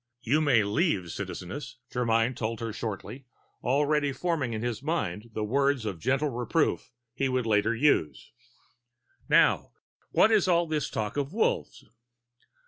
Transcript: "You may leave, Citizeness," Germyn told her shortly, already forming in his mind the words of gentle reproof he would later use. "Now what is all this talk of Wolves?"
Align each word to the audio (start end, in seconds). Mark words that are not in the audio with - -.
"You 0.23 0.41
may 0.41 0.63
leave, 0.63 1.11
Citizeness," 1.11 1.75
Germyn 1.93 2.35
told 2.35 2.59
her 2.59 2.73
shortly, 2.73 3.27
already 3.63 4.11
forming 4.11 4.51
in 4.51 4.63
his 4.63 4.81
mind 4.81 5.29
the 5.33 5.43
words 5.43 5.85
of 5.85 5.99
gentle 5.99 6.29
reproof 6.29 6.91
he 7.13 7.29
would 7.29 7.45
later 7.45 7.75
use. 7.75 8.31
"Now 9.29 9.73
what 10.09 10.31
is 10.31 10.47
all 10.47 10.65
this 10.65 10.89
talk 10.89 11.17
of 11.17 11.33
Wolves?" 11.33 11.85